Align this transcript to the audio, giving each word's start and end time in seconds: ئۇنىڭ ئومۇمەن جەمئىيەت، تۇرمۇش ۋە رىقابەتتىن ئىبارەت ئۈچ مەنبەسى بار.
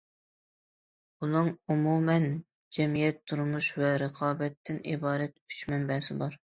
ئۇنىڭ 1.25 1.49
ئومۇمەن 1.75 2.27
جەمئىيەت، 2.79 3.23
تۇرمۇش 3.29 3.71
ۋە 3.83 3.95
رىقابەتتىن 4.07 4.85
ئىبارەت 4.91 5.41
ئۈچ 5.47 5.67
مەنبەسى 5.75 6.23
بار. 6.27 6.41